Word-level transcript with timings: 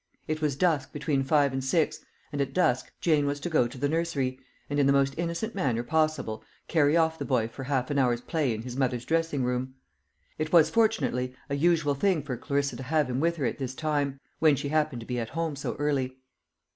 It 0.27 0.41
was 0.41 0.55
dusk 0.55 0.91
between 0.93 1.21
five 1.23 1.53
and 1.53 1.63
six; 1.63 2.03
and 2.31 2.41
at 2.41 2.55
dusk 2.55 2.91
Jane 3.01 3.27
was 3.27 3.39
to 3.41 3.51
go 3.51 3.67
to 3.67 3.77
the 3.77 3.87
nursery, 3.87 4.39
and 4.67 4.79
in 4.79 4.87
the 4.87 4.91
most 4.93 5.13
innocent 5.15 5.53
manner 5.53 5.83
possible, 5.83 6.43
carry 6.67 6.97
off 6.97 7.19
the 7.19 7.23
boy 7.23 7.47
for 7.47 7.65
half 7.65 7.91
an 7.91 7.99
hour's 7.99 8.21
play 8.21 8.51
in 8.51 8.63
his 8.63 8.75
mother's 8.75 9.05
dressing 9.05 9.43
room. 9.43 9.75
It 10.39 10.51
was, 10.51 10.71
fortunately, 10.71 11.35
a 11.51 11.55
usual 11.55 11.93
thing 11.93 12.23
for 12.23 12.35
Clarissa 12.35 12.77
to 12.77 12.81
have 12.83 13.11
him 13.11 13.19
with 13.19 13.35
her 13.35 13.45
at 13.45 13.59
this 13.59 13.75
time, 13.75 14.19
when 14.39 14.55
she 14.55 14.69
happened 14.69 15.01
to 15.01 15.05
be 15.05 15.19
at 15.19 15.29
home 15.29 15.55
so 15.55 15.75
early. 15.75 16.17